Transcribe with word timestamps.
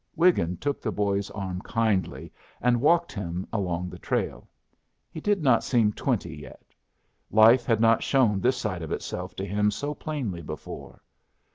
Wiggin 0.15 0.57
took 0.57 0.81
the 0.81 0.91
boy's 0.91 1.29
arm 1.29 1.61
kindly 1.61 2.33
and 2.59 2.81
walked 2.81 3.11
him 3.11 3.45
along 3.53 3.87
the 3.91 3.99
trail. 3.99 4.49
He 5.11 5.21
did 5.21 5.43
not 5.43 5.63
seem 5.63 5.93
twenty 5.93 6.35
yet. 6.35 6.63
Life 7.29 7.67
had 7.67 7.79
not 7.79 8.01
shown 8.01 8.41
this 8.41 8.57
side 8.57 8.81
of 8.81 8.91
itself 8.91 9.35
to 9.35 9.45
him 9.45 9.69
so 9.69 9.93
plainly 9.93 10.41
before. 10.41 11.03